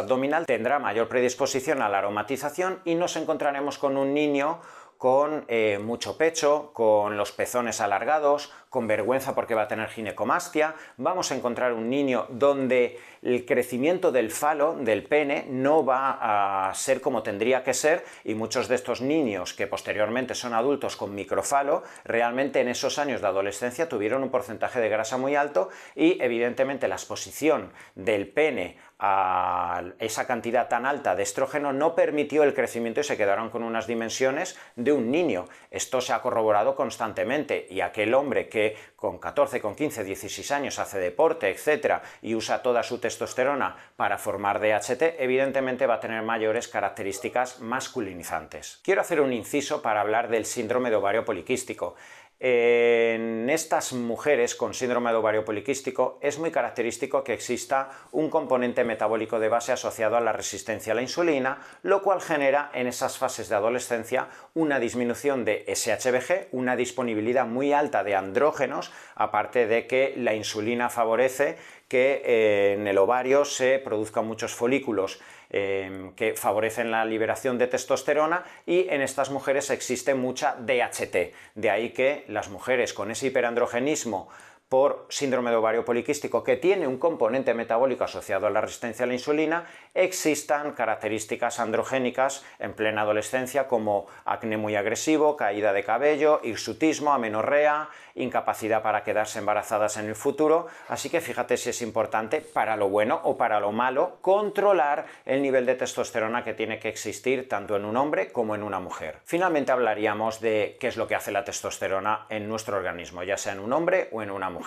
abdominal, 0.00 0.44
tendrá 0.44 0.78
mayor 0.78 1.08
predisposición 1.08 1.80
a 1.80 1.88
la 1.88 1.98
aromatización 1.98 2.80
y 2.84 2.94
nos 2.94 3.16
encontraremos 3.16 3.78
con 3.78 3.96
un 3.96 4.12
niño 4.12 4.60
con 4.98 5.44
eh, 5.46 5.78
mucho 5.78 6.18
pecho, 6.18 6.72
con 6.74 7.16
los 7.16 7.30
pezones 7.30 7.80
alargados, 7.80 8.52
con 8.70 8.86
vergüenza 8.86 9.34
porque 9.34 9.54
va 9.54 9.62
a 9.62 9.68
tener 9.68 9.88
ginecomastia. 9.88 10.74
Vamos 10.96 11.30
a 11.30 11.36
encontrar 11.36 11.72
un 11.72 11.88
niño 11.88 12.26
donde 12.30 12.98
el 13.22 13.44
crecimiento 13.44 14.12
del 14.12 14.30
falo, 14.30 14.74
del 14.74 15.04
pene, 15.04 15.46
no 15.48 15.84
va 15.84 16.68
a 16.68 16.74
ser 16.74 17.00
como 17.00 17.22
tendría 17.22 17.62
que 17.64 17.74
ser 17.74 18.04
y 18.24 18.34
muchos 18.34 18.68
de 18.68 18.74
estos 18.74 19.00
niños 19.00 19.54
que 19.54 19.66
posteriormente 19.66 20.34
son 20.34 20.54
adultos 20.54 20.96
con 20.96 21.14
microfalo, 21.14 21.82
realmente 22.04 22.60
en 22.60 22.68
esos 22.68 22.98
años 22.98 23.20
de 23.20 23.26
adolescencia 23.26 23.88
tuvieron 23.88 24.22
un 24.22 24.30
porcentaje 24.30 24.80
de 24.80 24.88
grasa 24.88 25.16
muy 25.16 25.34
alto 25.34 25.68
y 25.94 26.22
evidentemente 26.22 26.88
la 26.88 26.96
exposición 26.96 27.72
del 27.94 28.28
pene 28.28 28.76
a 29.00 29.82
esa 30.00 30.26
cantidad 30.26 30.68
tan 30.68 30.84
alta 30.84 31.14
de 31.14 31.22
estrógeno 31.22 31.72
no 31.72 31.94
permitió 31.94 32.42
el 32.42 32.54
crecimiento 32.54 33.00
y 33.00 33.04
se 33.04 33.16
quedaron 33.16 33.48
con 33.48 33.62
unas 33.62 33.86
dimensiones 33.86 34.58
de 34.74 34.92
un 34.92 35.10
niño. 35.12 35.44
Esto 35.70 36.00
se 36.00 36.12
ha 36.12 36.20
corroborado 36.20 36.74
constantemente 36.74 37.68
y 37.70 37.80
aquel 37.80 38.12
hombre 38.14 38.48
que 38.48 38.57
con 38.96 39.18
14, 39.18 39.60
con 39.60 39.74
15, 39.74 40.04
16 40.04 40.50
años 40.50 40.78
hace 40.78 40.98
deporte, 40.98 41.50
etcétera, 41.50 42.02
y 42.22 42.34
usa 42.34 42.62
toda 42.62 42.82
su 42.82 42.98
testosterona 42.98 43.76
para 43.96 44.18
formar 44.18 44.60
DHT, 44.60 45.20
evidentemente 45.20 45.86
va 45.86 45.94
a 45.94 46.00
tener 46.00 46.22
mayores 46.22 46.68
características 46.68 47.60
masculinizantes. 47.60 48.80
Quiero 48.82 49.00
hacer 49.00 49.20
un 49.20 49.32
inciso 49.32 49.82
para 49.82 50.00
hablar 50.00 50.28
del 50.28 50.44
síndrome 50.44 50.90
de 50.90 50.96
ovario 50.96 51.24
poliquístico. 51.24 51.94
En 52.40 53.50
estas 53.50 53.92
mujeres 53.92 54.54
con 54.54 54.72
síndrome 54.72 55.10
de 55.10 55.16
ovario 55.16 55.44
poliquístico 55.44 56.20
es 56.22 56.38
muy 56.38 56.52
característico 56.52 57.24
que 57.24 57.32
exista 57.32 57.90
un 58.12 58.30
componente 58.30 58.84
metabólico 58.84 59.40
de 59.40 59.48
base 59.48 59.72
asociado 59.72 60.16
a 60.16 60.20
la 60.20 60.32
resistencia 60.32 60.92
a 60.92 60.94
la 60.94 61.02
insulina, 61.02 61.58
lo 61.82 62.00
cual 62.00 62.20
genera 62.20 62.70
en 62.74 62.86
esas 62.86 63.18
fases 63.18 63.48
de 63.48 63.56
adolescencia 63.56 64.28
una 64.54 64.78
disminución 64.78 65.44
de 65.44 65.64
SHBG, 65.66 66.50
una 66.52 66.76
disponibilidad 66.76 67.44
muy 67.44 67.72
alta 67.72 68.04
de 68.04 68.14
andrógenos, 68.14 68.92
aparte 69.16 69.66
de 69.66 69.88
que 69.88 70.14
la 70.16 70.34
insulina 70.34 70.90
favorece 70.90 71.56
que 71.88 72.22
eh, 72.24 72.74
en 72.74 72.86
el 72.86 72.98
ovario 72.98 73.44
se 73.44 73.80
produzcan 73.80 74.26
muchos 74.26 74.54
folículos 74.54 75.20
eh, 75.50 76.10
que 76.16 76.34
favorecen 76.34 76.90
la 76.90 77.04
liberación 77.04 77.58
de 77.58 77.66
testosterona 77.66 78.44
y 78.66 78.88
en 78.88 79.00
estas 79.00 79.30
mujeres 79.30 79.70
existe 79.70 80.14
mucha 80.14 80.56
DHT. 80.58 81.34
De 81.54 81.70
ahí 81.70 81.90
que 81.90 82.24
las 82.28 82.48
mujeres 82.48 82.92
con 82.92 83.10
ese 83.10 83.28
hiperandrogenismo 83.28 84.28
por 84.68 85.06
síndrome 85.08 85.50
de 85.50 85.56
ovario 85.56 85.84
poliquístico 85.84 86.44
que 86.44 86.56
tiene 86.56 86.86
un 86.86 86.98
componente 86.98 87.54
metabólico 87.54 88.04
asociado 88.04 88.46
a 88.46 88.50
la 88.50 88.60
resistencia 88.60 89.04
a 89.04 89.06
la 89.06 89.14
insulina, 89.14 89.64
existan 89.94 90.72
características 90.72 91.58
androgénicas 91.58 92.44
en 92.58 92.74
plena 92.74 93.02
adolescencia 93.02 93.66
como 93.66 94.06
acné 94.26 94.58
muy 94.58 94.76
agresivo, 94.76 95.36
caída 95.36 95.72
de 95.72 95.84
cabello, 95.84 96.40
hirsutismo, 96.42 97.12
amenorrea, 97.12 97.88
incapacidad 98.14 98.82
para 98.82 99.04
quedarse 99.04 99.38
embarazadas 99.38 99.96
en 99.96 100.06
el 100.06 100.14
futuro, 100.14 100.66
así 100.88 101.08
que 101.08 101.20
fíjate 101.20 101.56
si 101.56 101.70
es 101.70 101.80
importante 101.80 102.40
para 102.40 102.76
lo 102.76 102.88
bueno 102.88 103.20
o 103.24 103.38
para 103.38 103.60
lo 103.60 103.72
malo 103.72 104.18
controlar 104.20 105.06
el 105.24 105.40
nivel 105.40 105.64
de 105.64 105.76
testosterona 105.76 106.44
que 106.44 106.54
tiene 106.54 106.78
que 106.78 106.88
existir 106.88 107.48
tanto 107.48 107.76
en 107.76 107.84
un 107.84 107.96
hombre 107.96 108.32
como 108.32 108.54
en 108.54 108.62
una 108.62 108.80
mujer. 108.80 109.20
Finalmente 109.24 109.72
hablaríamos 109.72 110.40
de 110.40 110.76
qué 110.78 110.88
es 110.88 110.96
lo 110.96 111.06
que 111.06 111.14
hace 111.14 111.32
la 111.32 111.44
testosterona 111.44 112.26
en 112.28 112.48
nuestro 112.48 112.76
organismo, 112.76 113.22
ya 113.22 113.36
sea 113.36 113.52
en 113.52 113.60
un 113.60 113.72
hombre 113.72 114.08
o 114.12 114.22
en 114.22 114.30
una 114.30 114.50
mujer. 114.50 114.57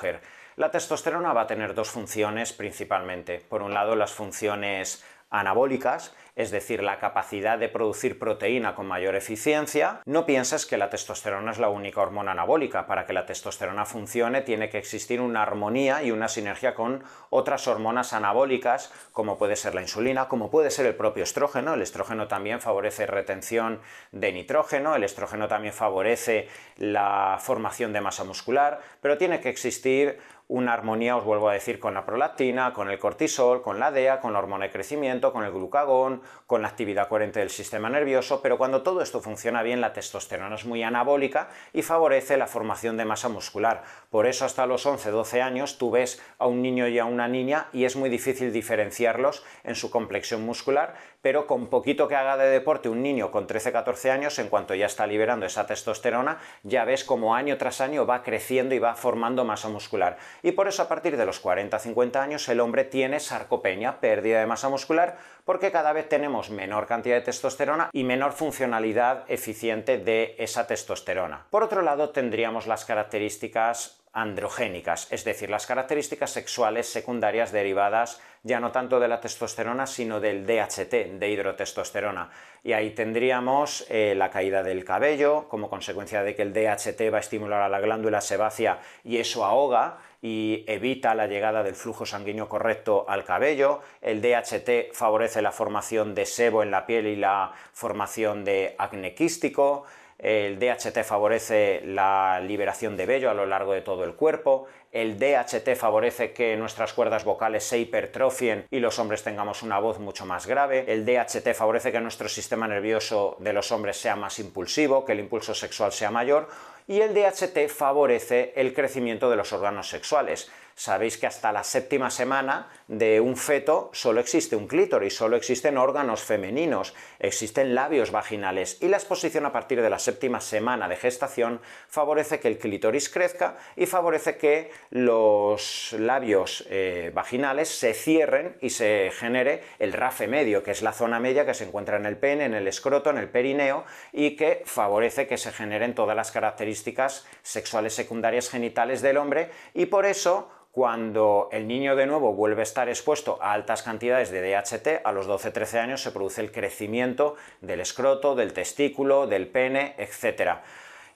La 0.58 0.70
testosterona 0.70 1.34
va 1.34 1.42
a 1.42 1.48
tener 1.48 1.74
dos 1.74 1.90
funciones 1.90 2.54
principalmente. 2.54 3.40
Por 3.40 3.62
un 3.62 3.74
lado, 3.74 3.96
las 3.96 4.12
funciones 4.12 5.04
anabólicas, 5.32 6.14
es 6.36 6.52
decir, 6.52 6.84
la 6.84 7.00
capacidad 7.00 7.58
de 7.58 7.70
producir 7.70 8.20
proteína 8.20 8.76
con 8.76 8.86
mayor 8.86 9.16
eficiencia, 9.16 10.02
no 10.06 10.26
pienses 10.26 10.66
que 10.66 10.78
la 10.78 10.90
testosterona 10.90 11.52
es 11.52 11.60
la 11.60 11.70
única 11.70 12.02
hormona 12.02 12.32
anabólica. 12.32 12.86
Para 12.86 13.06
que 13.06 13.14
la 13.14 13.26
testosterona 13.26 13.86
funcione 13.86 14.42
tiene 14.42 14.70
que 14.70 14.78
existir 14.78 15.22
una 15.22 15.42
armonía 15.42 16.04
y 16.04 16.12
una 16.12 16.28
sinergia 16.28 16.74
con 16.74 17.04
otras 17.30 17.68
hormonas 17.68 18.14
anabólicas, 18.14 18.92
como 19.12 19.38
puede 19.38 19.56
ser 19.56 19.76
la 19.76 19.82
insulina, 19.82 20.28
como 20.28 20.50
puede 20.50 20.72
ser 20.72 20.86
el 20.86 20.96
propio 20.96 21.24
estrógeno. 21.24 21.74
El 21.74 21.82
estrógeno 21.82 22.28
también 22.28 22.62
favorece 22.62 23.06
retención 23.06 23.82
de 24.12 24.32
nitrógeno, 24.32 24.96
el 24.96 25.04
estrógeno 25.04 25.48
también 25.48 25.74
favorece 25.74 26.48
la 26.78 27.38
formación 27.40 27.94
de 27.94 28.02
masa 28.02 28.24
muscular, 28.24 28.80
pero 29.02 29.18
tiene 29.18 29.40
que 29.40 29.50
existir 29.50 30.20
una 30.52 30.74
armonía, 30.74 31.16
os 31.16 31.24
vuelvo 31.24 31.48
a 31.48 31.54
decir, 31.54 31.80
con 31.80 31.94
la 31.94 32.06
prolactina, 32.06 32.74
con 32.74 32.90
el 32.92 33.00
cortisol, 33.00 33.62
con 33.62 33.80
la 33.80 33.90
DEA, 33.90 34.20
con 34.20 34.34
la 34.34 34.40
hormona 34.40 34.66
de 34.66 34.72
crecimiento, 34.72 35.32
con 35.32 35.46
el 35.46 35.52
glucagón, 35.52 36.22
con 36.46 36.62
la 36.62 36.68
actividad 36.68 37.08
coherente 37.08 37.40
del 37.40 37.50
sistema 37.50 37.90
nervioso, 37.90 38.42
pero 38.42 38.58
cuando 38.58 38.82
todo 38.82 39.02
esto 39.02 39.22
funciona 39.22 39.64
bien, 39.64 39.80
la 39.80 39.94
testosterona 39.94 40.56
es 40.56 40.66
muy 40.66 40.84
anabólica 40.84 41.48
y 41.72 41.84
favorece 41.84 42.36
la 42.36 42.48
formación 42.48 42.98
de 42.98 43.06
masa 43.06 43.30
muscular. 43.30 43.84
Por 44.10 44.28
eso 44.28 44.44
hasta 44.44 44.66
los 44.66 44.86
11-12 44.86 45.42
años 45.42 45.78
tú 45.78 45.90
ves 45.90 46.22
a 46.38 46.48
un 46.48 46.62
niño 46.62 46.86
y 46.90 47.00
a 47.00 47.06
una 47.06 47.30
niña 47.30 47.68
y 47.72 47.86
es 47.86 47.96
muy 47.96 48.10
difícil 48.10 48.52
diferenciarlos 48.52 49.46
en 49.64 49.76
su 49.76 49.90
complexión 49.90 50.46
muscular, 50.46 50.96
pero 51.22 51.48
con 51.48 51.68
poquito 51.68 52.10
que 52.10 52.18
haga 52.18 52.36
de 52.36 52.50
deporte 52.50 52.90
un 52.90 53.02
niño 53.02 53.32
con 53.32 53.48
13-14 53.48 54.10
años, 54.10 54.38
en 54.38 54.50
cuanto 54.50 54.76
ya 54.76 54.88
está 54.88 55.08
liberando 55.08 55.46
esa 55.46 55.66
testosterona, 55.66 56.40
ya 56.64 56.84
ves 56.84 57.06
como 57.06 57.36
año 57.36 57.58
tras 57.58 57.80
año 57.80 58.06
va 58.06 58.22
creciendo 58.22 58.76
y 58.76 58.80
va 58.80 58.96
formando 58.96 59.46
masa 59.46 59.70
muscular 59.70 60.18
y 60.44 60.52
por 60.54 60.68
eso 60.68 60.84
a 60.84 60.88
partir 60.88 61.18
de 61.18 61.26
los 61.26 61.44
40-50 61.44 62.16
años 62.18 62.48
el 62.50 62.60
hombre 62.60 62.84
tiene 62.84 63.20
sarcopenia, 63.20 64.00
pérdida 64.00 64.40
de 64.40 64.46
masa 64.46 64.70
muscular, 64.70 65.18
porque 65.46 65.72
cada 65.72 65.94
vez 65.94 66.10
tenemos 66.10 66.50
menor 66.50 66.88
cantidad 66.88 67.16
de 67.16 67.22
testosterona 67.22 67.90
y 67.94 68.04
menor 68.04 68.34
funcionalidad 68.34 69.24
eficiente 69.28 69.98
de 69.98 70.36
esa 70.38 70.68
testosterona. 70.68 71.46
Por 71.50 71.64
otro 71.64 71.82
lado, 71.82 72.10
tendríamos 72.10 72.68
las 72.68 72.86
características 72.86 74.01
androgénicas, 74.14 75.12
es 75.12 75.24
decir, 75.24 75.50
las 75.50 75.66
características 75.66 76.32
sexuales 76.32 76.88
secundarias 76.88 77.52
derivadas 77.52 78.22
ya 78.44 78.60
no 78.60 78.72
tanto 78.72 79.00
de 79.00 79.08
la 79.08 79.22
testosterona, 79.22 79.86
sino 79.86 80.20
del 80.20 80.46
DHT, 80.46 81.20
de 81.20 81.30
hidrotestosterona. 81.30 82.30
Y 82.64 82.74
ahí 82.74 82.92
tendríamos 82.92 83.86
eh, 83.90 84.16
la 84.16 84.30
caída 84.30 84.64
del 84.64 84.84
cabello, 84.84 85.48
como 85.48 85.70
consecuencia 85.70 86.24
de 86.24 86.36
que 86.36 86.42
el 86.42 86.54
DHT 86.54 87.14
va 87.14 87.18
a 87.18 87.22
estimular 87.22 87.62
a 87.62 87.70
la 87.70 87.80
glándula 87.80 88.20
sebácea 88.20 88.80
y 89.04 89.18
eso 89.18 89.46
ahoga 89.46 90.00
y 90.22 90.64
evita 90.68 91.16
la 91.16 91.28
llegada 91.28 91.64
del 91.64 91.76
flujo 91.76 92.06
sanguíneo 92.06 92.50
correcto 92.50 93.06
al 93.08 93.24
cabello. 93.24 93.82
El 94.02 94.22
DHT 94.22 94.94
favorece 94.94 95.42
la 95.42 95.52
formación 95.52 96.14
de 96.14 96.26
sebo 96.26 96.64
en 96.64 96.72
la 96.72 96.86
piel 96.86 97.08
y 97.08 97.16
la 97.16 97.54
formación 97.74 98.44
de 98.44 98.76
acné 98.78 99.16
quístico. 99.16 99.86
El 100.22 100.60
DHT 100.60 101.04
favorece 101.04 101.82
la 101.84 102.40
liberación 102.42 102.96
de 102.96 103.08
vello 103.08 103.32
a 103.32 103.34
lo 103.34 103.48
largo 103.48 103.74
de 103.74 103.82
todo 103.82 104.04
el 104.04 104.14
cuerpo. 104.14 104.68
El 104.92 105.18
DHT 105.18 105.76
favorece 105.78 106.34
que 106.34 106.58
nuestras 106.58 106.92
cuerdas 106.92 107.24
vocales 107.24 107.64
se 107.64 107.80
hipertrofien 107.80 108.68
y 108.70 108.80
los 108.80 109.00
hombres 109.00 109.24
tengamos 109.24 109.64
una 109.64 109.80
voz 109.80 110.00
mucho 110.00 110.26
más 110.26 110.48
grave. 110.48 110.84
El 110.86 111.06
DHT 111.06 111.54
favorece 111.54 111.94
que 111.94 112.02
nuestro 112.02 112.28
sistema 112.28 112.68
nervioso 112.68 113.38
de 113.40 113.54
los 113.54 113.72
hombres 113.72 113.96
sea 113.96 114.18
más 114.18 114.38
impulsivo, 114.40 115.06
que 115.06 115.14
el 115.14 115.22
impulso 115.22 115.54
sexual 115.54 115.94
sea 115.94 116.12
mayor. 116.12 116.50
Y 116.88 117.00
el 117.00 117.14
DHT 117.14 117.70
favorece 117.70 118.52
el 118.58 118.74
crecimiento 118.74 119.30
de 119.30 119.38
los 119.38 119.54
órganos 119.54 119.88
sexuales. 119.88 120.52
Sabéis 120.76 121.18
que 121.18 121.28
hasta 121.28 121.52
la 121.52 121.64
séptima 121.64 122.10
semana 122.10 122.70
de 122.88 123.20
un 123.20 123.38
feto 123.38 123.92
solo 123.94 124.20
existe 124.20 124.56
un 124.56 124.68
clítoris, 124.68 125.16
solo 125.16 125.36
existen 125.36 125.78
órganos 125.78 126.22
femeninos, 126.22 126.96
existen 127.20 127.76
labios 127.76 128.12
vaginales 128.12 128.78
y 128.82 128.88
la 128.88 128.98
exposición 128.98 129.46
a 129.46 129.52
partir 129.52 129.82
de 129.82 129.90
la 129.90 130.00
séptima 130.00 130.42
semana 130.42 130.88
de 130.88 130.96
gestación 130.96 131.62
favorece 131.88 132.40
que 132.40 132.48
el 132.48 132.58
clítoris 132.58 133.10
crezca 133.10 133.58
y 133.76 133.86
favorece 133.86 134.38
que 134.38 134.72
los 134.90 135.94
labios 135.98 136.66
eh, 136.70 137.12
vaginales 137.14 137.70
se 137.70 137.94
cierren 137.94 138.58
y 138.62 138.72
se 138.72 139.12
genere 139.14 139.64
el 139.80 139.94
rafe 139.94 140.28
medio, 140.28 140.64
que 140.64 140.72
es 140.72 140.82
la 140.82 140.94
zona 140.94 141.20
media 141.20 141.46
que 141.46 141.54
se 141.54 141.66
encuentra 141.66 141.98
en 141.98 142.06
el 142.06 142.18
pene, 142.18 142.46
en 142.46 142.54
el 142.54 142.68
escroto, 142.68 143.10
en 143.10 143.18
el 143.18 143.30
perineo 143.30 143.86
y 144.12 144.36
que 144.36 144.64
favorece 144.66 145.28
que 145.28 145.38
se 145.38 145.52
generen 145.52 145.96
todas 145.96 146.16
las 146.16 146.32
características 146.32 147.26
sexuales 147.42 147.94
secundarias 147.94 148.50
genitales 148.50 149.02
del 149.02 149.18
hombre 149.18 149.50
y 149.74 149.86
por 149.86 150.06
eso 150.06 150.50
cuando 150.72 151.50
el 151.52 151.68
niño 151.68 151.98
de 151.98 152.06
nuevo 152.06 152.34
vuelve 152.34 152.62
a 152.62 152.64
estar 152.64 152.88
expuesto 152.88 153.38
a 153.42 153.52
altas 153.52 153.84
cantidades 153.84 154.32
de 154.32 154.42
DHT, 154.42 155.06
a 155.06 155.12
los 155.12 155.28
12-13 155.28 155.80
años 155.80 156.02
se 156.02 156.12
produce 156.12 156.40
el 156.40 156.52
crecimiento 156.52 157.36
del 157.60 157.82
escroto, 157.82 158.36
del 158.36 158.54
testículo, 158.54 159.28
del 159.28 159.48
pene, 159.48 159.96
etc. 159.98 160.62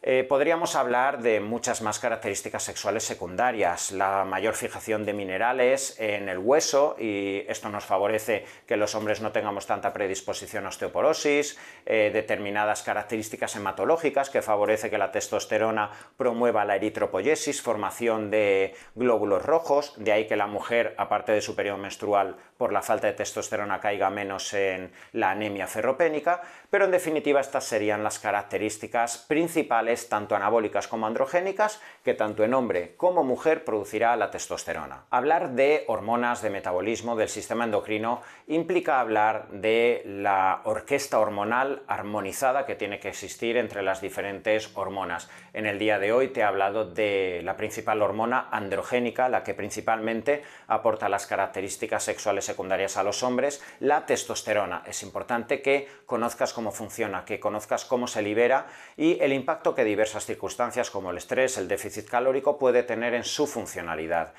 Eh, 0.08 0.24
podríamos 0.24 0.76
hablar 0.76 1.24
de 1.24 1.40
muchas 1.40 1.82
más 1.82 1.98
características 1.98 2.62
sexuales 2.62 3.04
secundarias, 3.04 3.92
la 3.92 4.24
mayor 4.24 4.54
fijación 4.54 5.04
de 5.04 5.14
minerales 5.14 6.00
en 6.00 6.30
el 6.30 6.38
hueso 6.38 6.96
y 7.00 7.44
esto 7.48 7.70
nos 7.70 7.86
favorece 7.86 8.46
que 8.68 8.78
los 8.78 8.94
hombres 8.94 9.22
no 9.22 9.32
tengamos 9.32 9.66
tanta 9.66 9.94
predisposición 9.94 10.68
a 10.68 10.70
osteoporosis, 10.70 11.58
eh, 11.88 12.12
determinadas 12.14 12.84
características 12.84 13.56
hematológicas 13.56 14.30
que 14.30 14.44
favorece 14.44 14.92
que 14.92 15.00
la 15.00 15.12
testosterona 15.12 15.90
promueva 16.18 16.66
la 16.66 16.76
eritropoyesis, 16.76 17.64
formación 17.64 18.30
de 18.30 18.76
glóbulos 18.94 19.42
rojos, 19.42 19.96
de 19.98 20.12
ahí 20.12 20.28
que 20.28 20.36
la 20.36 20.46
mujer, 20.46 20.94
aparte 21.00 21.32
de 21.32 21.42
su 21.42 21.56
periodo 21.56 21.80
menstrual, 21.80 22.36
por 22.58 22.72
la 22.72 22.84
falta 22.84 23.08
de 23.08 23.14
testosterona 23.14 23.80
caiga 23.80 24.12
menos 24.12 24.54
en 24.54 24.92
la 25.14 25.32
anemia 25.32 25.66
ferropénica, 25.66 26.42
pero 26.70 26.86
en 26.86 26.92
definitiva 26.92 27.42
estas 27.42 27.64
serían 27.64 28.04
las 28.04 28.20
características 28.20 29.18
principales 29.18 29.95
tanto 30.10 30.36
anabólicas 30.36 30.88
como 30.88 31.08
androgénicas 31.08 31.82
que 32.04 32.14
tanto 32.14 32.44
en 32.44 32.54
hombre 32.54 32.96
como 32.98 33.24
mujer 33.24 33.64
producirá 33.64 34.16
la 34.16 34.32
testosterona. 34.32 35.06
Hablar 35.10 35.52
de 35.52 35.84
hormonas, 35.88 36.42
de 36.42 36.50
metabolismo, 36.50 37.16
del 37.16 37.30
sistema 37.30 37.64
endocrino 37.64 38.22
implica 38.48 39.00
hablar 39.00 39.48
de 39.50 40.04
la 40.06 40.62
orquesta 40.66 41.20
hormonal 41.20 41.84
armonizada 41.88 42.66
que 42.66 42.76
tiene 42.76 43.00
que 43.00 43.10
existir 43.10 43.58
entre 43.58 43.82
las 43.82 44.02
diferentes 44.02 44.72
hormonas. 44.76 45.30
En 45.54 45.66
el 45.66 45.80
día 45.80 46.00
de 46.00 46.12
hoy 46.12 46.28
te 46.30 46.42
he 46.42 46.44
hablado 46.44 46.86
de 46.86 47.42
la 47.44 47.56
principal 47.56 48.02
hormona 48.02 48.50
androgénica, 48.52 49.30
la 49.30 49.44
que 49.44 49.54
principalmente 49.54 50.44
aporta 50.68 51.10
las 51.10 51.26
características 51.26 52.04
sexuales 52.04 52.46
secundarias 52.46 52.98
a 52.98 53.04
los 53.04 53.24
hombres, 53.24 53.64
la 53.80 54.06
testosterona. 54.06 54.84
Es 54.86 55.04
importante 55.04 55.62
que 55.62 55.88
conozcas 56.06 56.54
cómo 56.54 56.72
funciona, 56.72 57.26
que 57.26 57.40
conozcas 57.40 57.86
cómo 57.86 58.08
se 58.08 58.22
libera 58.22 58.68
y 58.98 59.20
el 59.22 59.34
que 59.76 59.84
diversas 59.84 60.26
circunstancias 60.26 60.90
como 60.90 61.12
el 61.12 61.18
estrés, 61.18 61.58
el 61.60 61.68
déficit 61.68 62.08
calórico 62.08 62.58
puede 62.58 62.82
tener 62.82 63.14
en 63.14 63.24
su 63.24 63.46
funcionalidad. 63.46 64.34